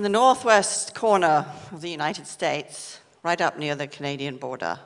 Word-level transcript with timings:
in 0.00 0.02
the 0.02 0.08
northwest 0.08 0.94
corner 0.94 1.44
of 1.70 1.82
the 1.82 1.90
United 1.90 2.26
States, 2.26 3.00
right 3.22 3.38
up 3.38 3.58
near 3.58 3.74
the 3.74 3.86
Canadian 3.86 4.38
border, 4.38 4.78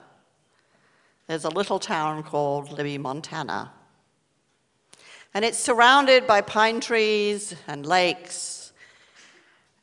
there's 1.29 1.45
a 1.45 1.51
little 1.51 1.79
town 1.79 2.25
called 2.25 2.73
Libby, 2.73 2.99
Montana. 2.99 3.71
And 5.33 5.45
it's 5.45 5.57
surrounded 5.57 6.27
by 6.27 6.41
pine 6.41 6.81
trees 6.81 7.55
and 7.69 7.87
lakes 7.87 8.73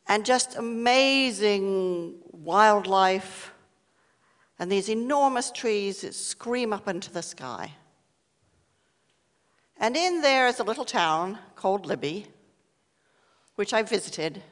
and 0.05 0.25
just 0.25 0.57
amazing 0.57 2.15
wildlife 2.33 3.53
and 4.59 4.69
these 4.69 4.89
enormous 4.89 5.49
trees 5.49 6.01
that 6.01 6.13
scream 6.13 6.73
up 6.73 6.89
into 6.89 7.09
the 7.09 7.23
sky. 7.23 7.71
And 9.77 9.95
in 9.95 10.19
there 10.19 10.47
is 10.47 10.59
a 10.59 10.65
little 10.65 10.83
town 10.83 11.37
called 11.55 11.85
Libby, 11.85 12.25
which 13.55 13.73
I 13.73 13.81
visited, 13.81 14.43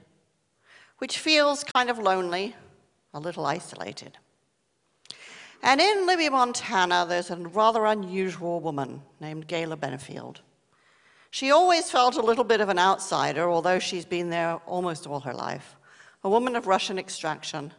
which 0.99 1.17
feels 1.17 1.63
kind 1.63 1.89
of 1.89 1.97
lonely, 1.97 2.55
a 3.13 3.19
little 3.19 3.45
isolated. 3.45 4.17
And 5.61 5.81
in 5.81 6.07
Libby, 6.07 6.29
Montana, 6.29 7.05
there's 7.07 7.31
a 7.31 7.35
rather 7.35 7.85
unusual 7.85 8.59
woman 8.61 9.01
named 9.19 9.47
Gayla 9.47 9.77
Benefield. 9.77 10.37
She 11.31 11.51
always 11.51 11.91
felt 11.91 12.15
a 12.15 12.21
little 12.21 12.43
bit 12.43 12.61
of 12.61 12.69
an 12.69 12.79
outsider, 12.79 13.49
although 13.49 13.79
she's 13.79 14.05
been 14.05 14.29
there 14.29 14.55
almost 14.65 15.05
all 15.05 15.19
her 15.21 15.33
life. 15.33 15.75
A 16.23 16.29
woman 16.29 16.55
of 16.55 16.67
Russian 16.67 16.97
extraction. 16.97 17.73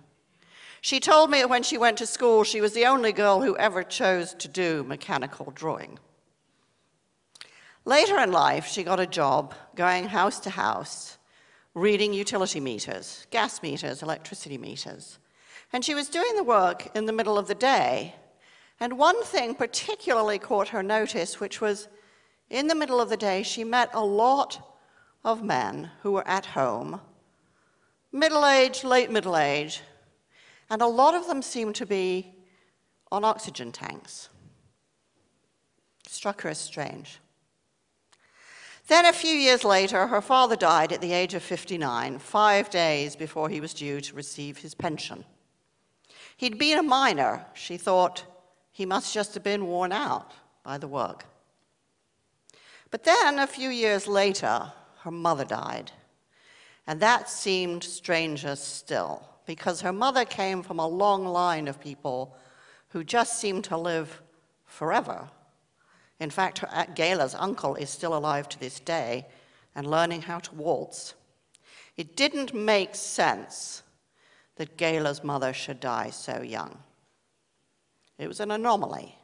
She 0.82 1.00
told 1.00 1.30
me 1.30 1.40
that 1.40 1.50
when 1.50 1.62
she 1.62 1.76
went 1.76 1.98
to 1.98 2.06
school, 2.06 2.44
she 2.44 2.60
was 2.60 2.72
the 2.72 2.86
only 2.86 3.12
girl 3.12 3.42
who 3.42 3.56
ever 3.56 3.82
chose 3.82 4.34
to 4.34 4.48
do 4.48 4.84
mechanical 4.84 5.52
drawing. 5.54 5.98
Later 7.84 8.18
in 8.18 8.30
life, 8.30 8.66
she 8.66 8.82
got 8.82 9.00
a 9.00 9.06
job 9.06 9.54
going 9.74 10.04
house 10.04 10.38
to 10.40 10.50
house, 10.50 11.18
reading 11.80 12.12
utility 12.12 12.60
meters, 12.60 13.26
gas 13.30 13.62
meters, 13.62 14.02
electricity 14.02 14.58
meters. 14.58 15.18
And 15.72 15.84
she 15.84 15.94
was 15.94 16.08
doing 16.08 16.36
the 16.36 16.44
work 16.44 16.94
in 16.94 17.06
the 17.06 17.12
middle 17.12 17.38
of 17.38 17.48
the 17.48 17.54
day. 17.54 18.14
And 18.78 18.98
one 18.98 19.22
thing 19.24 19.54
particularly 19.54 20.38
caught 20.38 20.68
her 20.68 20.82
notice, 20.82 21.40
which 21.40 21.60
was 21.60 21.88
in 22.50 22.66
the 22.66 22.74
middle 22.74 23.00
of 23.00 23.08
the 23.08 23.16
day, 23.16 23.42
she 23.42 23.64
met 23.64 23.90
a 23.94 24.04
lot 24.04 24.76
of 25.24 25.42
men 25.42 25.90
who 26.02 26.12
were 26.12 26.26
at 26.28 26.46
home, 26.46 27.00
middle 28.12 28.44
age, 28.44 28.84
late 28.84 29.10
middle 29.10 29.36
age, 29.36 29.82
and 30.68 30.82
a 30.82 30.86
lot 30.86 31.14
of 31.14 31.26
them 31.26 31.42
seemed 31.42 31.76
to 31.76 31.86
be 31.86 32.34
on 33.10 33.24
oxygen 33.24 33.72
tanks. 33.72 34.28
Struck 36.06 36.42
her 36.42 36.50
as 36.50 36.58
strange. 36.58 37.20
Then, 38.90 39.06
a 39.06 39.12
few 39.12 39.30
years 39.30 39.62
later, 39.62 40.08
her 40.08 40.20
father 40.20 40.56
died 40.56 40.90
at 40.92 41.00
the 41.00 41.12
age 41.12 41.34
of 41.34 41.44
59, 41.44 42.18
five 42.18 42.70
days 42.70 43.14
before 43.14 43.48
he 43.48 43.60
was 43.60 43.72
due 43.72 44.00
to 44.00 44.16
receive 44.16 44.58
his 44.58 44.74
pension. 44.74 45.24
He'd 46.36 46.58
been 46.58 46.76
a 46.76 46.82
miner. 46.82 47.46
She 47.54 47.76
thought 47.76 48.24
he 48.72 48.84
must 48.84 49.14
just 49.14 49.34
have 49.34 49.44
been 49.44 49.68
worn 49.68 49.92
out 49.92 50.32
by 50.64 50.76
the 50.76 50.88
work. 50.88 51.24
But 52.90 53.04
then, 53.04 53.38
a 53.38 53.46
few 53.46 53.68
years 53.68 54.08
later, 54.08 54.72
her 55.02 55.12
mother 55.12 55.44
died. 55.44 55.92
And 56.84 56.98
that 56.98 57.30
seemed 57.30 57.84
stranger 57.84 58.56
still, 58.56 59.24
because 59.46 59.82
her 59.82 59.92
mother 59.92 60.24
came 60.24 60.64
from 60.64 60.80
a 60.80 60.88
long 60.88 61.24
line 61.24 61.68
of 61.68 61.80
people 61.80 62.36
who 62.88 63.04
just 63.04 63.38
seemed 63.38 63.62
to 63.66 63.76
live 63.76 64.20
forever 64.64 65.28
in 66.20 66.30
fact, 66.30 66.58
her, 66.58 66.86
Gayla's 66.94 67.34
uncle 67.34 67.74
is 67.74 67.90
still 67.90 68.14
alive 68.14 68.48
to 68.50 68.60
this 68.60 68.78
day 68.78 69.26
and 69.74 69.90
learning 69.90 70.22
how 70.22 70.38
to 70.38 70.54
waltz. 70.54 71.14
It 71.96 72.14
didn't 72.16 72.54
make 72.54 72.94
sense 72.94 73.82
that 74.56 74.76
Gayla's 74.76 75.24
mother 75.24 75.52
should 75.54 75.80
die 75.80 76.10
so 76.10 76.42
young. 76.42 76.78
It 78.18 78.28
was 78.28 78.40
an 78.40 78.50
anomaly. 78.50 79.16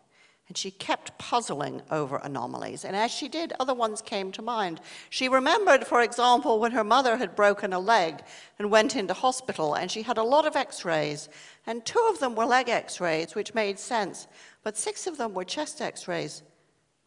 And 0.48 0.56
she 0.56 0.70
kept 0.70 1.18
puzzling 1.18 1.82
over 1.90 2.18
anomalies. 2.18 2.84
And 2.84 2.94
as 2.94 3.10
she 3.10 3.26
did, 3.26 3.52
other 3.58 3.74
ones 3.74 4.00
came 4.00 4.30
to 4.32 4.42
mind. 4.42 4.80
She 5.10 5.28
remembered, 5.28 5.84
for 5.84 6.00
example, 6.00 6.60
when 6.60 6.70
her 6.70 6.84
mother 6.84 7.16
had 7.16 7.34
broken 7.34 7.72
a 7.72 7.80
leg 7.80 8.22
and 8.58 8.70
went 8.70 8.94
into 8.94 9.12
hospital, 9.12 9.74
and 9.74 9.90
she 9.90 10.02
had 10.02 10.18
a 10.18 10.22
lot 10.22 10.46
of 10.46 10.54
x 10.54 10.84
rays. 10.84 11.28
And 11.66 11.84
two 11.84 12.06
of 12.08 12.20
them 12.20 12.36
were 12.36 12.46
leg 12.46 12.68
x 12.68 13.00
rays, 13.00 13.34
which 13.34 13.54
made 13.54 13.80
sense, 13.80 14.28
but 14.62 14.76
six 14.76 15.08
of 15.08 15.18
them 15.18 15.34
were 15.34 15.44
chest 15.44 15.80
x 15.80 16.06
rays, 16.06 16.42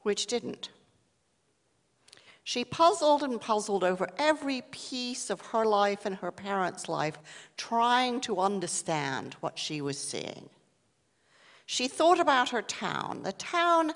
which 0.04 0.28
didn't. 0.28 0.70
She 2.44 2.66
puzzled 2.66 3.22
and 3.22 3.40
puzzled 3.40 3.84
over 3.84 4.10
every 4.18 4.64
piece 4.72 5.30
of 5.30 5.40
her 5.42 5.66
life 5.66 6.06
and 6.06 6.16
her 6.16 6.32
parents' 6.32 6.90
life, 6.90 7.20
trying 7.58 8.22
to 8.22 8.40
understand 8.40 9.36
what 9.40 9.60
she 9.60 9.82
was 9.82 10.00
seeing. 10.00 10.50
She 11.68 11.88
thought 11.88 12.20
about 12.20 12.50
her 12.50 12.64
town. 12.64 13.22
The 13.22 13.34
town 13.34 13.94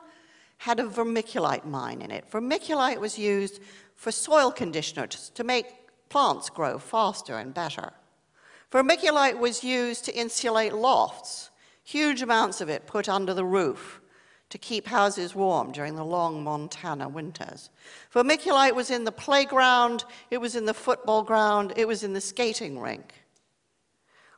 had 0.58 0.80
a 0.80 0.84
vermiculite 0.84 1.66
mine 1.66 2.02
in 2.02 2.12
it. 2.12 2.30
Vermiculite 2.30 3.00
was 3.00 3.18
used 3.18 3.60
for 3.96 4.12
soil 4.12 4.52
conditioners 4.52 5.32
to 5.34 5.44
make 5.44 5.66
plants 6.10 6.52
grow 6.52 6.78
faster 6.78 7.40
and 7.40 7.56
better. 7.56 7.92
Vermiculite 8.72 9.40
was 9.40 9.64
used 9.64 10.06
to 10.06 10.16
insulate 10.16 10.74
lofts, 10.74 11.50
huge 11.84 12.22
amounts 12.22 12.62
of 12.62 12.70
it 12.70 12.86
put 12.86 13.10
under 13.10 13.34
the 13.34 13.46
roof 13.46 14.00
to 14.54 14.60
keep 14.60 14.86
houses 14.86 15.34
warm 15.34 15.72
during 15.72 15.96
the 15.96 16.06
long 16.06 16.44
Montana 16.44 17.10
winters. 17.10 17.72
Vermiculite 18.14 18.76
was 18.76 18.92
in 18.92 19.04
the 19.04 19.12
playground, 19.12 20.06
it 20.30 20.38
was 20.38 20.56
in 20.56 20.66
the 20.66 20.76
football 20.76 21.24
ground, 21.24 21.74
it 21.76 21.88
was 21.88 22.04
in 22.04 22.14
the 22.14 22.22
skating 22.22 22.80
rink. 22.80 23.16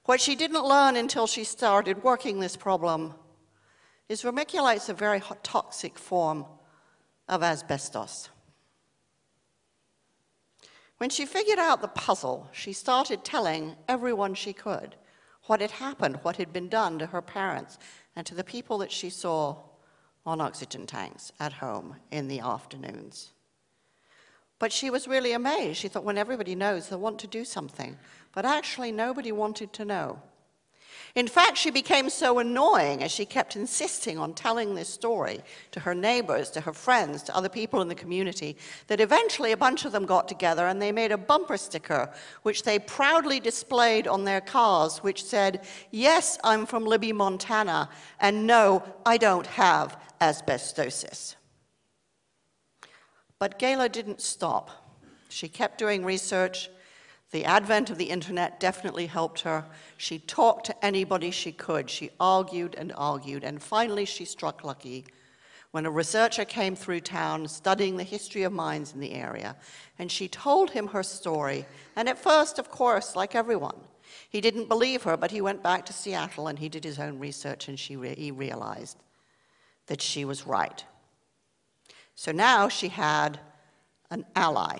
What 0.06 0.22
she 0.22 0.38
didn't 0.38 0.64
learn 0.64 0.96
until 0.96 1.28
she 1.28 1.44
started 1.44 2.02
working 2.02 2.40
this 2.40 2.56
problem 2.56 3.14
is 4.08 4.22
vermiculite's 4.22 4.88
a 4.88 4.94
very 4.94 5.22
toxic 5.44 6.00
form 6.00 6.46
of 7.28 7.44
asbestos. 7.44 8.30
When 10.98 11.10
she 11.10 11.26
figured 11.26 11.60
out 11.60 11.82
the 11.82 11.90
puzzle, 11.90 12.48
she 12.54 12.72
started 12.72 13.26
telling 13.26 13.76
everyone 13.90 14.34
she 14.34 14.54
could 14.54 14.96
what 15.48 15.60
had 15.60 15.72
happened, 15.72 16.20
what 16.22 16.38
had 16.38 16.54
been 16.54 16.70
done 16.70 17.00
to 17.00 17.08
her 17.08 17.22
parents, 17.22 17.78
and 18.16 18.26
to 18.26 18.34
the 18.34 18.46
people 18.46 18.78
that 18.78 18.94
she 18.94 19.10
saw 19.10 19.58
on 20.26 20.42
oxygen 20.42 20.86
tanks 20.88 21.32
at 21.40 21.54
home 21.54 21.96
in 22.12 22.28
the 22.28 22.40
afternoons. 22.40 23.32
But 24.58 24.72
she 24.72 24.90
was 24.90 25.08
really 25.08 25.34
amazed. 25.34 25.78
She 25.78 25.88
thought, 25.88 26.04
when 26.04 26.18
everybody 26.18 26.56
knows, 26.56 26.88
they'll 26.88 27.00
want 27.00 27.20
to 27.20 27.28
do 27.28 27.44
something. 27.44 27.98
But 28.34 28.46
actually, 28.46 28.92
nobody 28.92 29.32
wanted 29.32 29.74
to 29.74 29.86
know. 29.86 30.20
In 31.16 31.28
fact, 31.28 31.58
she 31.58 31.72
became 31.72 32.10
so 32.10 32.40
annoying 32.40 33.02
as 33.02 33.10
she 33.10 33.26
kept 33.26 33.56
insisting 33.56 34.18
on 34.18 34.34
telling 34.34 34.76
this 34.76 34.90
story 34.90 35.40
to 35.72 35.80
her 35.80 35.96
neighbors, 35.96 36.50
to 36.52 36.62
her 36.62 36.74
friends, 36.74 37.24
to 37.24 37.36
other 37.36 37.48
people 37.48 37.82
in 37.82 37.88
the 37.88 37.96
community, 37.96 38.58
that 38.88 39.00
eventually 39.00 39.54
a 39.54 39.58
bunch 39.58 39.86
of 39.86 39.94
them 39.94 40.06
got 40.06 40.28
together 40.28 40.68
and 40.68 40.82
they 40.82 40.92
made 40.92 41.14
a 41.14 41.18
bumper 41.18 41.56
sticker, 41.56 42.12
which 42.44 42.64
they 42.64 42.80
proudly 42.80 43.40
displayed 43.40 44.08
on 44.08 44.26
their 44.26 44.42
cars, 44.42 44.98
which 45.04 45.24
said, 45.24 45.66
Yes, 45.92 46.38
I'm 46.44 46.66
from 46.66 46.84
Libby, 46.84 47.14
Montana, 47.14 47.88
and 48.20 48.46
no, 48.46 48.84
I 49.06 49.16
don't 49.16 49.48
have 49.48 49.98
asbestosis. 50.20 51.36
But 53.40 53.60
Gayla 53.60 53.92
didn't 53.92 54.22
stop. 54.22 54.72
She 55.30 55.48
kept 55.48 55.78
doing 55.78 56.06
research. 56.06 56.70
The 57.32 57.46
advent 57.46 57.90
of 57.90 57.98
the 57.98 58.10
internet 58.10 58.60
definitely 58.60 59.08
helped 59.08 59.42
her. 59.42 59.66
She 59.98 60.20
talked 60.20 60.68
to 60.68 60.86
anybody 60.86 61.32
she 61.32 61.52
could. 61.52 61.90
She 61.90 62.12
argued 62.20 62.76
and 62.76 62.94
argued, 62.96 63.44
and 63.44 63.62
finally 63.62 64.06
she 64.06 64.26
struck 64.26 64.64
lucky 64.64 65.06
when 65.76 65.86
a 65.86 65.92
researcher 65.92 66.46
came 66.46 66.74
through 66.74 67.02
town 67.02 67.46
studying 67.50 67.98
the 67.98 68.04
history 68.04 68.44
of 68.44 68.54
mines 68.54 68.94
in 68.94 69.02
the 69.02 69.12
area, 69.12 69.58
and 70.00 70.10
she 70.10 70.26
told 70.26 70.70
him 70.70 70.88
her 70.88 71.04
story. 71.04 71.66
And 71.98 72.08
at 72.08 72.18
first, 72.18 72.58
of 72.60 72.72
course, 72.72 73.14
like 73.14 73.36
everyone, 73.36 73.76
he 74.30 74.40
didn't 74.40 74.70
believe 74.70 75.04
her, 75.04 75.18
but 75.18 75.32
he 75.32 75.42
went 75.42 75.62
back 75.62 75.86
to 75.88 75.92
Seattle 75.92 76.48
and 76.48 76.58
he 76.58 76.70
did 76.70 76.86
his 76.86 76.98
own 76.98 77.20
research, 77.20 77.68
and 77.68 77.78
she 77.78 77.98
re 77.98 78.16
he 78.16 78.32
realized 78.32 78.98
that 79.88 80.02
she 80.02 80.26
was 80.26 80.48
right. 80.48 80.84
So 82.16 82.32
now 82.32 82.70
she 82.70 82.88
had 82.88 83.40
an 84.10 84.26
ally. 84.36 84.80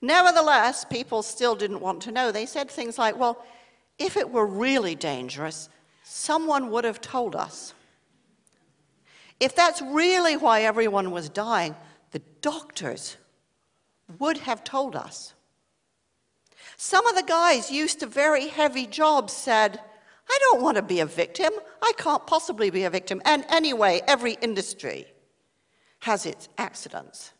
Nevertheless, 0.00 0.84
people 0.84 1.22
still 1.22 1.56
didn't 1.56 1.80
want 1.80 2.02
to 2.02 2.12
know. 2.12 2.30
They 2.30 2.46
said 2.46 2.70
things 2.70 2.98
like, 2.98 3.18
well, 3.18 3.44
if 3.98 4.16
it 4.16 4.30
were 4.30 4.46
really 4.46 4.94
dangerous, 4.94 5.68
someone 6.04 6.70
would 6.70 6.84
have 6.84 7.00
told 7.00 7.34
us. 7.34 7.74
If 9.40 9.54
that's 9.54 9.82
really 9.82 10.36
why 10.36 10.62
everyone 10.62 11.10
was 11.10 11.28
dying, 11.28 11.74
the 12.12 12.22
doctors 12.40 13.16
would 14.18 14.38
have 14.38 14.64
told 14.64 14.94
us. 14.96 15.34
Some 16.76 17.06
of 17.06 17.16
the 17.16 17.22
guys 17.22 17.70
used 17.70 18.00
to 18.00 18.06
very 18.06 18.48
heavy 18.48 18.86
jobs 18.86 19.32
said, 19.32 19.80
I 20.28 20.38
don't 20.40 20.62
want 20.62 20.76
to 20.76 20.82
be 20.82 21.00
a 21.00 21.06
victim. 21.06 21.52
I 21.82 21.92
can't 21.96 22.26
possibly 22.26 22.70
be 22.70 22.84
a 22.84 22.90
victim. 22.90 23.22
And 23.24 23.44
anyway, 23.48 24.02
every 24.06 24.34
industry 24.40 25.06
has 26.00 26.26
its 26.26 26.48
accidents. 26.58 27.32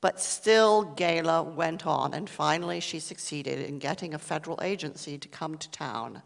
But 0.00 0.18
still, 0.18 0.94
Gayla 0.96 1.54
went 1.54 1.86
on, 1.86 2.14
and 2.14 2.28
finally 2.28 2.80
she 2.80 2.98
succeeded 2.98 3.58
in 3.60 3.78
getting 3.78 4.14
a 4.14 4.18
federal 4.18 4.58
agency 4.62 5.18
to 5.18 5.28
come 5.28 5.58
to 5.58 5.70
town 5.70 6.22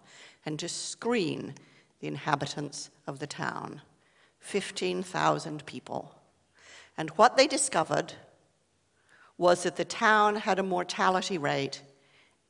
and 0.46 0.58
to 0.60 0.68
screen 0.68 1.54
the 2.00 2.06
inhabitants 2.06 2.90
of 3.06 3.18
the 3.18 3.26
town 3.26 3.80
15,000 4.38 5.64
people. 5.66 6.14
And 6.96 7.10
what 7.10 7.36
they 7.36 7.46
discovered 7.46 8.12
was 9.38 9.62
that 9.64 9.76
the 9.76 9.84
town 9.84 10.36
had 10.36 10.58
a 10.58 10.62
mortality 10.62 11.38
rate 11.38 11.82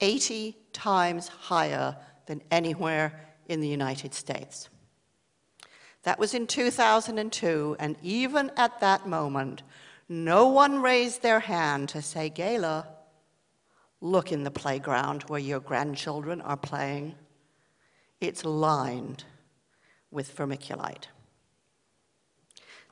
80 0.05 0.55
times 0.75 1.29
higher 1.29 1.97
than 2.27 2.43
anywhere 2.51 3.19
in 3.49 3.61
the 3.61 3.69
United 3.69 4.12
States. 4.12 4.69
That 6.03 6.19
was 6.19 6.35
in 6.35 6.47
2002, 6.47 7.77
and 7.79 7.97
even 8.03 8.51
at 8.59 8.81
that 8.81 9.09
moment, 9.09 9.62
no 10.06 10.49
one 10.49 10.83
raised 10.83 11.23
their 11.23 11.41
hand 11.41 11.89
to 11.89 12.03
say, 12.03 12.29
Gayla, 12.29 12.87
look 14.03 14.31
in 14.31 14.45
the 14.45 14.51
playground 14.51 15.23
where 15.23 15.41
your 15.41 15.61
grandchildren 15.61 16.43
are 16.43 16.59
playing. 16.59 17.15
It's 18.21 18.45
lined 18.45 19.25
with 20.11 20.37
vermiculite. 20.37 21.06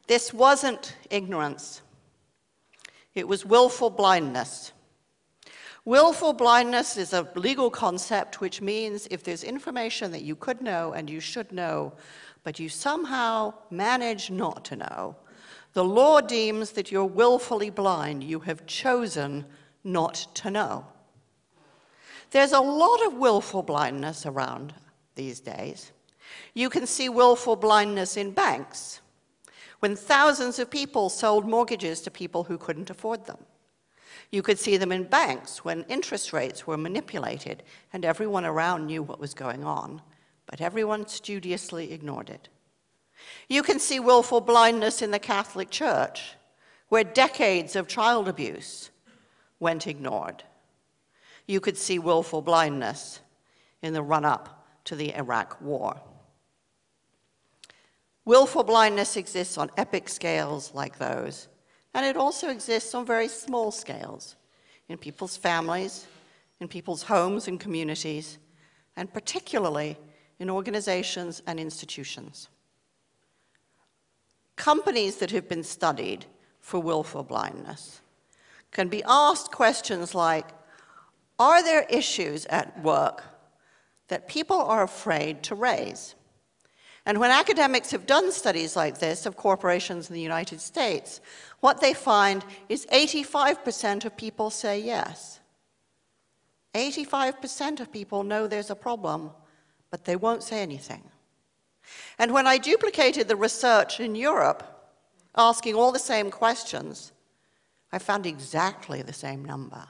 This 0.07 0.33
wasn't 0.33 0.97
ignorance. 1.11 1.83
It 3.15 3.29
was 3.29 3.45
willful 3.45 3.91
blindness. 3.91 4.73
Willful 5.85 6.35
blindness 6.35 6.97
is 6.97 7.13
a 7.13 7.29
legal 7.35 7.69
concept 7.69 8.41
which 8.41 8.61
means 8.61 9.09
if 9.11 9.25
there's 9.25 9.43
information 9.43 10.13
that 10.13 10.23
you 10.23 10.37
could 10.37 10.63
know 10.63 10.93
and 10.93 11.11
you 11.11 11.19
should 11.19 11.51
know, 11.51 11.93
but 12.45 12.61
you 12.61 12.69
somehow 12.69 13.53
manage 13.69 14.31
not 14.31 14.65
to 14.67 14.77
know, 14.77 15.17
the 15.73 15.83
law 15.83 16.21
deems 16.21 16.71
that 16.73 16.93
you're 16.93 17.05
willfully 17.05 17.71
blind. 17.71 18.23
You 18.23 18.41
have 18.41 18.65
chosen 18.67 19.45
not 19.83 20.27
to 20.35 20.51
know. 20.51 20.87
There's 22.31 22.53
a 22.53 22.61
lot 22.61 23.05
of 23.05 23.15
willful 23.15 23.65
blindness 23.65 24.25
around 24.25 24.75
these 25.17 25.41
days. 25.41 25.91
You 26.55 26.71
can 26.71 26.87
see 26.87 27.09
willful 27.09 27.57
blindness 27.57 28.17
in 28.17 28.31
banks 28.31 29.01
when 29.81 29.97
thousands 29.97 30.61
of 30.61 30.71
people 30.71 31.09
sold 31.09 31.49
mortgages 31.49 32.01
to 32.03 32.11
people 32.11 32.45
who 32.45 32.57
couldn't 32.57 32.89
afford 32.89 33.27
them. 33.27 33.39
You 34.33 34.43
could 34.43 34.59
see 34.59 34.79
them 34.79 34.91
in 34.91 35.05
banks 35.05 35.63
when 35.63 35.85
interest 35.89 36.33
rates 36.33 36.67
were 36.67 36.79
manipulated 36.79 37.63
and 37.93 38.05
everyone 38.05 38.47
around 38.47 38.87
knew 38.87 39.03
what 39.03 39.21
was 39.21 39.35
going 39.35 39.63
on, 39.63 40.01
but 40.47 40.63
everyone 40.63 41.07
studiously 41.07 41.93
ignored 41.93 42.31
it. 42.31 42.49
You 43.49 43.63
can 43.63 43.79
see 43.79 44.01
willful 44.01 44.41
blindness 44.41 45.03
in 45.03 45.11
the 45.11 45.19
Catholic 45.19 45.69
Church, 45.71 46.35
where 46.89 47.05
decades 47.05 47.77
of 47.77 47.87
child 47.87 48.27
abuse 48.27 48.91
went 49.61 49.87
ignored. 49.87 50.43
You 51.47 51.61
could 51.61 51.77
see 51.77 51.99
willful 51.99 52.41
blindness 52.41 53.21
in 53.83 53.93
the 53.93 54.03
run 54.03 54.25
up 54.25 54.67
to 54.85 54.97
the 54.97 55.15
Iraq 55.15 55.61
War. 55.61 56.01
Willful 58.25 58.65
blindness 58.65 59.17
exists 59.17 59.59
on 59.59 59.71
epic 59.77 60.09
scales 60.09 60.73
like 60.75 60.99
those, 60.99 61.49
and 61.95 62.07
it 62.07 62.17
also 62.17 62.49
exists 62.49 62.95
on 62.95 63.05
very 63.05 63.29
small 63.29 63.71
scales 63.71 64.37
in 64.89 64.99
people's 64.99 65.37
families, 65.37 66.07
in 66.61 66.69
people's 66.69 67.03
homes 67.03 67.49
and 67.49 67.61
communities, 67.61 68.39
and 68.97 69.13
particularly 69.13 69.99
in 70.39 70.51
organizations 70.51 71.43
and 71.47 71.59
institutions. 71.61 72.49
Companies 74.57 75.17
that 75.17 75.31
have 75.31 75.49
been 75.49 75.63
studied 75.63 76.27
for 76.61 76.81
willful 76.81 77.23
blindness 77.23 78.01
can 78.71 78.89
be 78.89 79.03
asked 79.07 79.51
questions 79.51 80.15
like, 80.15 80.47
are 81.39 81.63
there 81.63 81.87
issues 81.89 82.47
at 82.47 82.83
work 82.83 83.23
that 84.09 84.29
people 84.29 84.57
are 84.57 84.83
afraid 84.83 85.43
to 85.43 85.55
raise? 85.55 86.15
And 87.05 87.19
when 87.19 87.31
academics 87.31 87.91
have 87.91 88.07
done 88.07 88.31
studies 88.31 88.77
like 88.77 88.99
this 88.99 89.27
of 89.27 89.37
corporations 89.37 90.09
in 90.09 90.15
the 90.15 90.21
United 90.21 90.61
States, 90.61 91.21
what 91.61 91.81
they 91.81 91.95
find 91.95 92.45
is 92.69 92.87
85% 92.87 94.05
of 94.05 94.17
people 94.17 94.51
say 94.51 94.81
yes. 94.81 95.41
85% 96.75 97.81
of 97.81 97.93
people 97.93 98.23
know 98.23 98.47
there's 98.47 98.71
a 98.71 98.77
problem, 98.77 99.31
but 99.91 100.05
they 100.05 100.17
won't 100.17 100.43
say 100.43 100.63
anything. 100.63 101.03
And 102.19 102.33
when 102.33 102.47
I 102.47 102.59
duplicated 102.59 103.27
the 103.29 103.37
research 103.37 103.99
in 103.99 104.15
Europe, 104.15 104.63
asking 105.37 105.75
all 105.75 105.93
the 105.93 105.99
same 105.99 106.31
questions, 106.31 107.13
I 107.91 107.99
found 107.99 108.27
exactly 108.27 109.03
the 109.03 109.13
same 109.13 109.45
number 109.45 109.85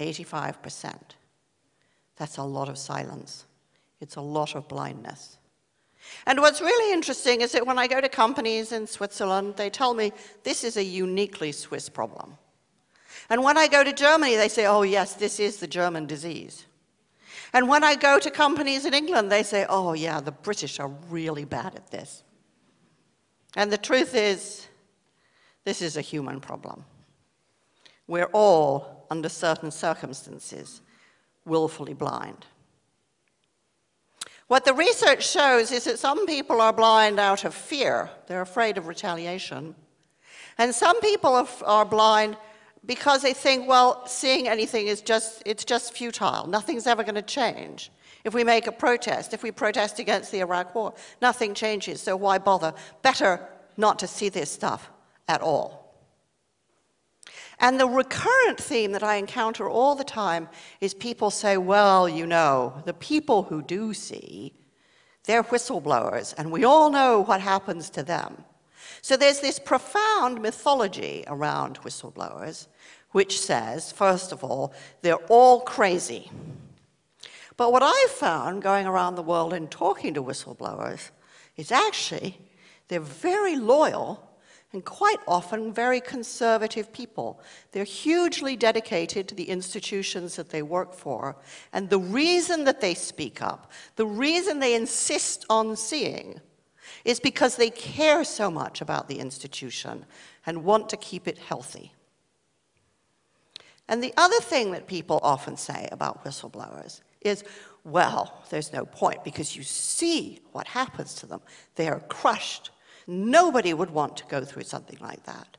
85%. 0.00 0.94
That's 2.16 2.36
a 2.36 2.42
lot 2.44 2.68
of 2.68 2.78
silence. 2.78 3.46
It's 4.00 4.16
a 4.16 4.20
lot 4.20 4.54
of 4.54 4.68
blindness. 4.68 5.37
And 6.26 6.40
what's 6.40 6.60
really 6.60 6.92
interesting 6.92 7.40
is 7.40 7.52
that 7.52 7.66
when 7.66 7.78
I 7.78 7.86
go 7.86 8.00
to 8.00 8.08
companies 8.08 8.72
in 8.72 8.86
Switzerland, 8.86 9.54
they 9.56 9.70
tell 9.70 9.94
me 9.94 10.12
this 10.44 10.64
is 10.64 10.76
a 10.76 10.84
uniquely 10.84 11.52
Swiss 11.52 11.88
problem. 11.88 12.36
And 13.30 13.42
when 13.42 13.58
I 13.58 13.68
go 13.68 13.84
to 13.84 13.92
Germany, 13.92 14.36
they 14.36 14.48
say, 14.48 14.66
oh, 14.66 14.82
yes, 14.82 15.14
this 15.14 15.38
is 15.38 15.58
the 15.58 15.66
German 15.66 16.06
disease. 16.06 16.66
And 17.52 17.68
when 17.68 17.84
I 17.84 17.94
go 17.94 18.18
to 18.18 18.30
companies 18.30 18.84
in 18.84 18.94
England, 18.94 19.30
they 19.30 19.42
say, 19.42 19.66
oh, 19.68 19.92
yeah, 19.92 20.20
the 20.20 20.32
British 20.32 20.80
are 20.80 20.88
really 21.08 21.44
bad 21.44 21.74
at 21.74 21.90
this. 21.90 22.22
And 23.56 23.72
the 23.72 23.78
truth 23.78 24.14
is, 24.14 24.66
this 25.64 25.82
is 25.82 25.96
a 25.96 26.02
human 26.02 26.40
problem. 26.40 26.84
We're 28.06 28.30
all, 28.32 29.06
under 29.10 29.28
certain 29.28 29.70
circumstances, 29.70 30.80
willfully 31.44 31.94
blind. 31.94 32.46
What 34.48 34.64
the 34.64 34.72
research 34.72 35.28
shows 35.28 35.70
is 35.72 35.84
that 35.84 35.98
some 35.98 36.26
people 36.26 36.60
are 36.62 36.72
blind 36.72 37.20
out 37.20 37.44
of 37.44 37.54
fear. 37.54 38.10
They're 38.26 38.40
afraid 38.40 38.78
of 38.78 38.86
retaliation. 38.86 39.74
And 40.56 40.74
some 40.74 41.00
people 41.00 41.46
are, 41.64 41.84
blind 41.84 42.36
because 42.84 43.22
they 43.22 43.34
think, 43.34 43.68
well, 43.68 44.06
seeing 44.06 44.48
anything 44.48 44.86
is 44.86 45.02
just, 45.02 45.42
it's 45.44 45.64
just 45.64 45.92
futile. 45.92 46.46
Nothing's 46.48 46.86
ever 46.86 47.04
going 47.04 47.14
to 47.14 47.22
change. 47.22 47.92
If 48.24 48.34
we 48.34 48.42
make 48.42 48.66
a 48.66 48.72
protest, 48.72 49.34
if 49.34 49.42
we 49.42 49.52
protest 49.52 49.98
against 49.98 50.32
the 50.32 50.40
Iraq 50.40 50.74
war, 50.74 50.94
nothing 51.20 51.54
changes, 51.54 52.00
so 52.00 52.16
why 52.16 52.38
bother? 52.38 52.72
Better 53.02 53.46
not 53.76 53.98
to 54.00 54.06
see 54.06 54.30
this 54.30 54.50
stuff 54.50 54.90
at 55.28 55.42
all. 55.42 55.77
And 57.60 57.78
the 57.78 57.88
recurrent 57.88 58.58
theme 58.58 58.92
that 58.92 59.02
I 59.02 59.16
encounter 59.16 59.68
all 59.68 59.94
the 59.94 60.04
time 60.04 60.48
is 60.80 60.94
people 60.94 61.30
say, 61.30 61.56
well, 61.56 62.08
you 62.08 62.26
know, 62.26 62.82
the 62.84 62.94
people 62.94 63.42
who 63.44 63.62
do 63.62 63.92
see, 63.94 64.54
they're 65.24 65.42
whistleblowers, 65.42 66.34
and 66.38 66.52
we 66.52 66.64
all 66.64 66.90
know 66.90 67.20
what 67.20 67.40
happens 67.40 67.90
to 67.90 68.02
them. 68.02 68.44
So 69.02 69.16
there's 69.16 69.40
this 69.40 69.58
profound 69.58 70.40
mythology 70.40 71.24
around 71.26 71.80
whistleblowers, 71.80 72.68
which 73.10 73.40
says, 73.40 73.90
first 73.90 74.32
of 74.32 74.44
all, 74.44 74.72
they're 75.02 75.16
all 75.28 75.60
crazy. 75.60 76.30
But 77.56 77.72
what 77.72 77.82
I've 77.82 78.10
found 78.10 78.62
going 78.62 78.86
around 78.86 79.16
the 79.16 79.22
world 79.22 79.52
and 79.52 79.68
talking 79.70 80.14
to 80.14 80.22
whistleblowers 80.22 81.10
is 81.56 81.72
actually 81.72 82.38
they're 82.86 83.00
very 83.00 83.56
loyal 83.56 84.27
and 84.72 84.84
quite 84.84 85.18
often 85.26 85.72
very 85.72 86.00
conservative 86.00 86.92
people. 86.92 87.40
They're 87.72 87.84
hugely 87.84 88.54
dedicated 88.54 89.26
to 89.28 89.34
the 89.34 89.48
institutions 89.48 90.36
that 90.36 90.50
they 90.50 90.62
work 90.62 90.92
for. 90.92 91.36
And 91.72 91.88
the 91.88 91.98
reason 91.98 92.64
that 92.64 92.80
they 92.80 92.94
speak 92.94 93.40
up, 93.40 93.72
the 93.96 94.06
reason 94.06 94.58
they 94.58 94.74
insist 94.74 95.46
on 95.48 95.74
seeing, 95.74 96.40
is 97.04 97.18
because 97.18 97.56
they 97.56 97.70
care 97.70 98.24
so 98.24 98.50
much 98.50 98.80
about 98.80 99.08
the 99.08 99.18
institution 99.18 100.04
and 100.44 100.64
want 100.64 100.88
to 100.90 100.96
keep 100.96 101.26
it 101.26 101.38
healthy. 101.38 101.92
And 103.88 104.02
the 104.02 104.12
other 104.18 104.40
thing 104.40 104.72
that 104.72 104.86
people 104.86 105.18
often 105.22 105.56
say 105.56 105.88
about 105.90 106.24
whistleblowers 106.24 107.00
is, 107.22 107.42
well, 107.84 108.44
there's 108.50 108.72
no 108.72 108.84
point 108.84 109.24
because 109.24 109.56
you 109.56 109.62
see 109.62 110.40
what 110.52 110.66
happens 110.66 111.14
to 111.16 111.26
them. 111.26 111.40
They 111.76 111.88
are 111.88 112.00
crushed 112.00 112.70
Nobody 113.10 113.72
would 113.72 113.90
want 113.90 114.18
to 114.18 114.26
go 114.26 114.44
through 114.44 114.64
something 114.64 114.98
like 115.00 115.24
that. 115.24 115.56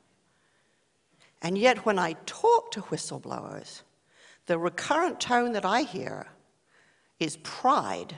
And 1.41 1.57
yet, 1.57 1.83
when 1.83 1.97
I 1.97 2.13
talk 2.27 2.71
to 2.71 2.81
whistleblowers, 2.83 3.81
the 4.45 4.59
recurrent 4.59 5.19
tone 5.19 5.53
that 5.53 5.65
I 5.65 5.81
hear 5.81 6.27
is 7.19 7.37
pride. 7.37 8.17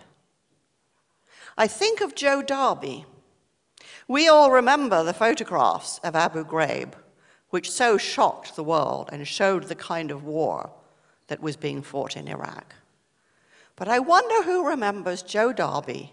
I 1.57 1.67
think 1.67 2.01
of 2.01 2.13
Joe 2.13 2.41
Darby. 2.41 3.05
We 4.05 4.27
all 4.27 4.51
remember 4.51 5.01
the 5.01 5.13
photographs 5.13 5.99
of 6.03 6.13
Abu 6.13 6.43
Ghraib, 6.43 6.93
which 7.51 7.71
so 7.71 7.97
shocked 7.97 8.57
the 8.57 8.63
world 8.65 9.09
and 9.13 9.25
showed 9.25 9.63
the 9.63 9.75
kind 9.75 10.11
of 10.11 10.25
war 10.25 10.71
that 11.27 11.41
was 11.41 11.55
being 11.55 11.81
fought 11.81 12.17
in 12.17 12.27
Iraq. 12.27 12.75
But 13.77 13.87
I 13.87 13.99
wonder 13.99 14.43
who 14.43 14.67
remembers 14.67 15.21
Joe 15.21 15.53
Darby, 15.53 16.11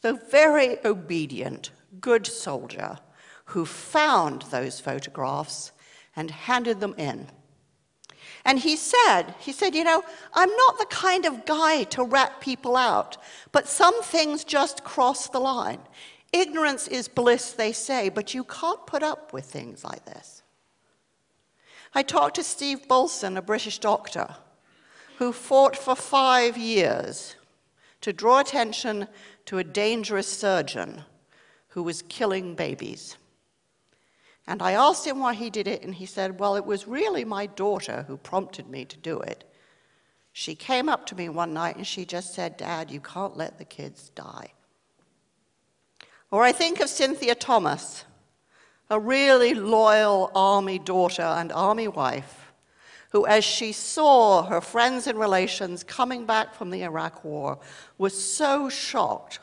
the 0.00 0.14
very 0.14 0.84
obedient, 0.84 1.70
good 2.00 2.26
soldier 2.26 2.98
who 3.46 3.66
found 3.66 4.42
those 4.42 4.80
photographs 4.80 5.72
and 6.16 6.30
handed 6.30 6.80
them 6.80 6.94
in. 6.96 7.26
And 8.44 8.58
he 8.58 8.76
said, 8.76 9.34
he 9.38 9.52
said, 9.52 9.74
you 9.74 9.84
know, 9.84 10.02
I'm 10.34 10.50
not 10.50 10.78
the 10.78 10.86
kind 10.86 11.26
of 11.26 11.44
guy 11.44 11.84
to 11.84 12.04
rat 12.04 12.40
people 12.40 12.76
out, 12.76 13.16
but 13.52 13.68
some 13.68 14.02
things 14.02 14.44
just 14.44 14.84
cross 14.84 15.28
the 15.28 15.38
line. 15.38 15.80
Ignorance 16.32 16.88
is 16.88 17.08
bliss, 17.08 17.52
they 17.52 17.72
say, 17.72 18.08
but 18.08 18.34
you 18.34 18.44
can't 18.44 18.86
put 18.86 19.02
up 19.02 19.32
with 19.32 19.44
things 19.44 19.84
like 19.84 20.04
this. 20.06 20.42
I 21.94 22.02
talked 22.02 22.36
to 22.36 22.42
Steve 22.42 22.88
Bolsin, 22.88 23.36
a 23.36 23.42
British 23.42 23.78
doctor, 23.78 24.34
who 25.18 25.32
fought 25.32 25.76
for 25.76 25.94
five 25.94 26.56
years 26.56 27.36
to 28.00 28.12
draw 28.12 28.40
attention 28.40 29.06
to 29.44 29.58
a 29.58 29.64
dangerous 29.64 30.26
surgeon 30.26 31.04
who 31.72 31.82
was 31.82 32.02
killing 32.02 32.54
babies. 32.54 33.16
And 34.46 34.60
I 34.60 34.72
asked 34.72 35.06
him 35.06 35.20
why 35.20 35.34
he 35.34 35.50
did 35.50 35.66
it, 35.66 35.82
and 35.82 35.94
he 35.94 36.06
said, 36.06 36.38
Well, 36.38 36.56
it 36.56 36.66
was 36.66 36.86
really 36.86 37.24
my 37.24 37.46
daughter 37.46 38.04
who 38.08 38.16
prompted 38.16 38.68
me 38.68 38.84
to 38.84 38.96
do 38.96 39.20
it. 39.20 39.44
She 40.32 40.54
came 40.54 40.88
up 40.88 41.06
to 41.06 41.14
me 41.14 41.28
one 41.28 41.52
night 41.52 41.76
and 41.76 41.86
she 41.86 42.04
just 42.04 42.34
said, 42.34 42.56
Dad, 42.56 42.90
you 42.90 43.00
can't 43.00 43.36
let 43.36 43.58
the 43.58 43.64
kids 43.64 44.10
die. 44.14 44.52
Or 46.30 46.42
I 46.42 46.52
think 46.52 46.80
of 46.80 46.88
Cynthia 46.88 47.34
Thomas, 47.34 48.04
a 48.88 48.98
really 48.98 49.54
loyal 49.54 50.30
army 50.34 50.78
daughter 50.78 51.22
and 51.22 51.52
army 51.52 51.88
wife, 51.88 52.52
who, 53.10 53.26
as 53.26 53.44
she 53.44 53.72
saw 53.72 54.44
her 54.44 54.62
friends 54.62 55.06
and 55.06 55.18
relations 55.18 55.84
coming 55.84 56.24
back 56.24 56.54
from 56.54 56.70
the 56.70 56.82
Iraq 56.82 57.24
War, 57.24 57.58
was 57.98 58.18
so 58.18 58.70
shocked 58.70 59.38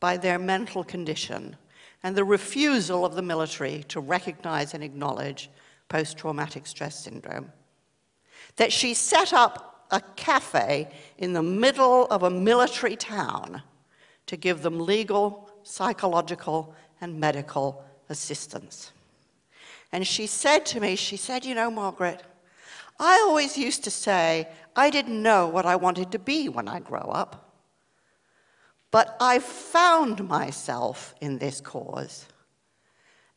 by 0.00 0.16
their 0.16 0.38
mental 0.38 0.84
condition 0.84 1.56
and 2.02 2.14
the 2.14 2.24
refusal 2.24 3.04
of 3.04 3.14
the 3.14 3.22
military 3.22 3.84
to 3.88 4.00
recognize 4.00 4.74
and 4.74 4.84
acknowledge 4.84 5.50
post 5.88 6.18
traumatic 6.18 6.66
stress 6.66 7.04
syndrome. 7.04 7.52
That 8.56 8.72
she 8.72 8.94
set 8.94 9.32
up 9.32 9.86
a 9.90 10.00
cafe 10.16 10.88
in 11.18 11.32
the 11.32 11.42
middle 11.42 12.06
of 12.06 12.22
a 12.22 12.30
military 12.30 12.96
town 12.96 13.62
to 14.26 14.36
give 14.36 14.62
them 14.62 14.80
legal, 14.80 15.50
psychological, 15.62 16.74
and 17.00 17.20
medical 17.20 17.84
assistance. 18.08 18.92
And 19.92 20.06
she 20.06 20.26
said 20.26 20.66
to 20.66 20.80
me, 20.80 20.96
she 20.96 21.16
said, 21.16 21.44
You 21.44 21.54
know, 21.54 21.70
Margaret, 21.70 22.22
I 22.98 23.24
always 23.26 23.56
used 23.56 23.84
to 23.84 23.90
say 23.90 24.48
I 24.74 24.90
didn't 24.90 25.22
know 25.22 25.46
what 25.46 25.66
I 25.66 25.76
wanted 25.76 26.12
to 26.12 26.18
be 26.18 26.48
when 26.48 26.68
I 26.68 26.80
grow 26.80 27.00
up. 27.00 27.45
But 28.90 29.16
I 29.20 29.38
found 29.38 30.28
myself 30.28 31.14
in 31.20 31.38
this 31.38 31.60
cause, 31.60 32.26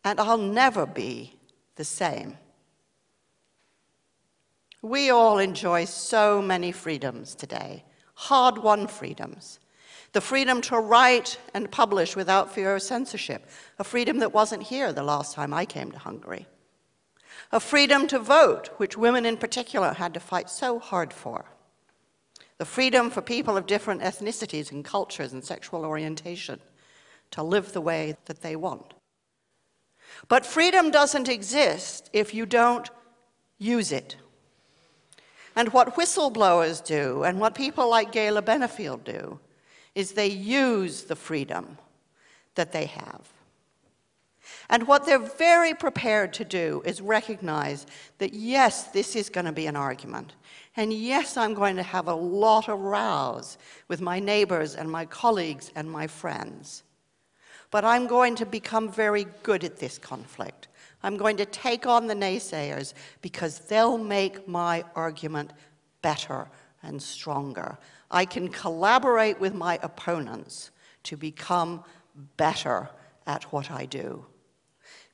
and 0.04 0.20
I'll 0.20 0.38
never 0.38 0.86
be 0.86 1.38
the 1.76 1.84
same. 1.84 2.38
We 4.82 5.10
all 5.10 5.40
enjoy 5.40 5.86
so 5.86 6.42
many 6.42 6.72
freedoms 6.72 7.36
today, 7.36 7.84
hard 8.14 8.58
won 8.58 8.88
freedoms. 8.88 9.60
The 10.14 10.22
freedom 10.22 10.62
to 10.62 10.80
write 10.80 11.38
and 11.54 11.70
publish 11.70 12.16
without 12.16 12.54
fear 12.54 12.76
of 12.76 12.82
censorship, 12.82 13.48
a 13.78 13.84
freedom 13.84 14.20
that 14.20 14.34
wasn't 14.34 14.64
here 14.64 14.92
the 14.92 15.04
last 15.04 15.36
time 15.36 15.54
I 15.54 15.66
came 15.66 15.92
to 15.92 16.00
Hungary. 16.00 16.48
A 17.52 17.60
freedom 17.60 18.08
to 18.08 18.20
vote, 18.20 18.70
which 18.78 18.98
women 18.98 19.26
in 19.26 19.38
particular 19.38 19.94
had 19.94 20.14
to 20.14 20.20
fight 20.20 20.50
so 20.50 20.80
hard 20.80 21.12
for 21.12 21.46
the 22.60 22.66
freedom 22.66 23.10
for 23.10 23.22
people 23.22 23.58
of 23.58 23.66
different 23.66 24.02
ethnicities 24.02 24.72
and 24.72 24.86
cultures 24.86 25.34
and 25.34 25.44
sexual 25.44 25.86
orientation 25.86 26.60
to 27.32 27.42
live 27.42 27.72
the 27.72 27.82
way 27.82 28.16
that 28.26 28.42
they 28.42 28.56
want. 28.56 28.94
But 30.28 30.46
freedom 30.46 30.92
doesn't 30.92 31.30
exist 31.30 32.10
if 32.12 32.34
you 32.34 32.46
don't 32.46 32.90
use 33.58 33.92
it. 33.94 34.18
And 35.56 35.72
what 35.72 35.96
whistleblowers 35.96 36.84
do, 36.84 37.24
and 37.24 37.40
what 37.40 37.56
people 37.56 37.90
like 37.90 38.12
Gayla 38.12 38.42
Benefield 38.42 39.04
do, 39.06 39.40
is 39.96 40.12
they 40.12 40.28
use 40.28 41.04
the 41.04 41.16
freedom 41.16 41.78
that 42.56 42.72
they 42.74 42.86
have. 42.86 43.28
And 44.70 44.88
what 44.88 45.06
they're 45.06 45.20
very 45.20 45.74
prepared 45.74 46.34
to 46.34 46.46
do 46.46 46.82
is 46.86 47.02
recognize 47.02 47.88
that, 48.20 48.34
yes, 48.34 48.86
this 48.86 49.16
is 49.16 49.30
going 49.30 49.46
to 49.46 49.52
be 49.52 49.68
an 49.68 49.76
argument. 49.76 50.34
And 50.76 50.94
yes, 50.94 51.38
I'm 51.38 51.54
going 51.54 51.76
to 51.76 51.84
have 51.84 52.08
a 52.08 52.14
lot 52.14 52.70
of 52.70 52.80
rows 52.80 53.58
with 53.88 54.02
my 54.02 54.20
neighbors 54.20 54.76
and 54.76 54.90
my 54.90 55.06
colleagues 55.06 55.72
and 55.76 55.90
my 55.90 56.08
friends. 56.08 56.84
But 57.72 57.86
I'm 57.86 58.08
going 58.08 58.36
to 58.36 58.46
become 58.46 58.92
very 58.92 59.26
good 59.44 59.64
at 59.64 59.78
this 59.78 59.98
conflict. 59.98 60.68
I'm 61.04 61.18
going 61.18 61.38
to 61.38 61.46
take 61.46 61.86
on 61.88 62.08
the 62.08 62.14
naysayers 62.14 62.94
because 63.22 63.60
they'll 63.60 63.98
make 63.98 64.48
my 64.48 64.84
argument 64.96 65.54
better 66.02 66.48
and 66.84 67.02
stronger. 67.02 67.78
I 68.12 68.26
can 68.26 68.50
collaborate 68.50 69.40
with 69.40 69.54
my 69.54 69.80
opponents 69.84 70.72
to 71.04 71.16
become 71.16 71.84
better 72.38 72.90
at 73.28 73.44
what 73.54 73.72
I 73.72 73.86
do. 73.86 74.26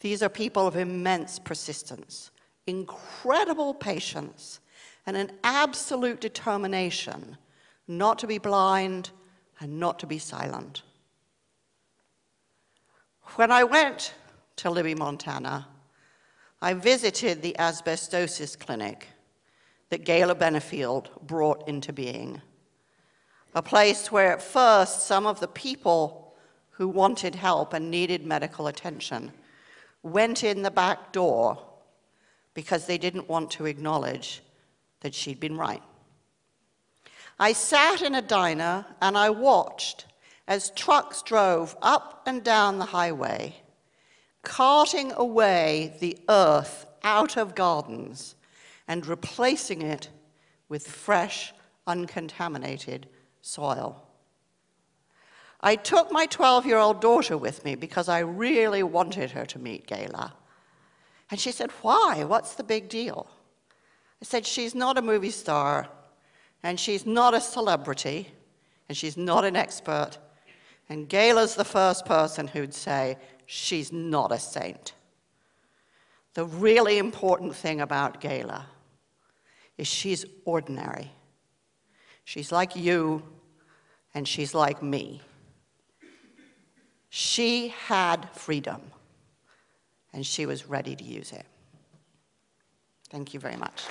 These 0.05 0.21
are 0.21 0.29
people 0.29 0.67
of 0.67 0.75
immense 0.75 1.39
persistence, 1.39 2.29
incredible 2.67 3.73
patience, 3.73 4.59
and 5.07 5.17
an 5.17 5.31
absolute 5.43 6.21
determination 6.21 7.37
not 7.87 8.19
to 8.19 8.27
be 8.27 8.37
blind 8.37 9.09
and 9.59 9.79
not 9.79 9.97
to 9.97 10.05
be 10.05 10.19
silent. 10.19 10.83
When 13.33 13.51
I 13.51 13.63
went 13.63 14.13
to 14.57 14.69
Libby, 14.69 14.93
Montana, 14.93 15.69
I 16.61 16.75
visited 16.75 17.41
the 17.41 17.55
asbestosis 17.57 18.59
clinic 18.59 19.07
that 19.89 20.05
Gayla 20.05 20.35
Benefield 20.35 21.19
brought 21.25 21.67
into 21.67 21.91
being. 21.91 22.43
A 23.55 23.63
place 23.63 24.11
where 24.11 24.31
at 24.31 24.43
first 24.43 25.07
some 25.07 25.25
of 25.25 25.39
the 25.39 25.47
people 25.47 26.35
who 26.69 26.87
wanted 26.87 27.33
help 27.33 27.73
and 27.73 27.89
needed 27.89 28.23
medical 28.23 28.67
attention 28.67 29.31
went 30.05 30.43
in 30.43 30.61
the 30.61 30.71
back 30.71 31.11
door 31.11 31.57
because 32.53 32.85
they 32.85 32.97
didn't 32.97 33.27
want 33.27 33.49
to 33.49 33.65
acknowledge 33.65 34.43
that 35.01 35.15
she'd 35.15 35.39
been 35.39 35.57
right. 35.57 35.81
I 37.39 37.53
sat 37.53 38.01
in 38.01 38.13
a 38.13 38.21
diner 38.21 38.85
and 39.01 39.17
I 39.17 39.31
watched 39.31 40.05
as 40.47 40.69
trucks 40.69 41.23
drove 41.23 41.75
up 41.81 42.21
and 42.27 42.43
down 42.43 42.77
the 42.77 42.85
highway, 42.85 43.55
carting 44.43 45.11
away 45.13 45.97
the 45.99 46.17
earth 46.29 46.85
out 47.03 47.35
of 47.35 47.55
gardens 47.55 48.35
and 48.87 49.07
replacing 49.07 49.81
it 49.81 50.09
with 50.69 50.87
fresh, 50.87 51.51
uncontaminated 51.87 53.07
soil. 53.41 54.07
I 55.65 55.75
took 55.75 56.11
my 56.11 56.27
12 56.27 56.67
year 56.67 56.77
old 56.77 57.01
daughter 57.01 57.39
with 57.39 57.65
me 57.65 57.73
because 57.73 58.07
I 58.07 58.19
really 58.19 58.83
wanted 58.83 59.31
her 59.31 59.45
to 59.47 59.57
meet 59.57 59.87
Gayla. 59.87 60.31
And 61.31 61.39
she 61.39 61.51
said, 61.51 61.71
Why? 61.81 62.23
What's 62.23 62.53
the 62.53 62.63
big 62.63 62.87
deal? 62.87 63.27
I 64.21 64.25
said, 64.25 64.45
She's 64.45 64.75
not 64.75 64.99
a 64.99 65.01
movie 65.01 65.31
star, 65.31 65.89
and 66.61 66.79
she's 66.79 67.07
not 67.07 67.33
a 67.33 67.41
celebrity, 67.41 68.29
and 68.87 68.95
she's 68.95 69.17
not 69.17 69.43
an 69.43 69.55
expert. 69.55 70.19
And 70.87 71.09
Gayla's 71.09 71.55
the 71.55 71.65
first 71.65 72.05
person 72.05 72.47
who'd 72.47 72.75
say, 72.75 73.17
She's 73.47 73.91
not 73.91 74.31
a 74.31 74.37
saint. 74.37 74.93
The 76.35 76.45
really 76.45 76.99
important 76.99 77.55
thing 77.55 77.81
about 77.81 78.21
Gayla 78.21 78.65
is 79.79 79.87
she's 79.87 80.25
ordinary. 80.45 81.11
She's 82.23 82.51
like 82.51 82.75
you, 82.75 83.23
and 84.13 84.27
she's 84.27 84.53
like 84.53 84.83
me. 84.83 85.23
She 87.17 87.69
had 87.69 88.29
freedom, 88.33 88.81
and 90.11 90.27
she 90.27 90.45
was 90.45 90.65
ready 90.65 90.97
to 90.97 91.03
use 91.05 91.31
it. 91.31 91.45
Thank 93.09 93.33
you 93.33 93.39
very 93.39 93.55
much. 93.55 93.83